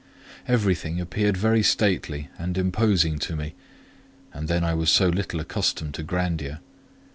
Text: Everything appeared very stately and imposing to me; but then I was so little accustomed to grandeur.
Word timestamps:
Everything 0.47 0.99
appeared 0.99 1.37
very 1.37 1.61
stately 1.61 2.29
and 2.39 2.57
imposing 2.57 3.19
to 3.19 3.35
me; 3.35 3.53
but 4.33 4.47
then 4.47 4.63
I 4.63 4.73
was 4.73 4.89
so 4.89 5.09
little 5.09 5.39
accustomed 5.39 5.93
to 5.93 6.01
grandeur. 6.01 6.57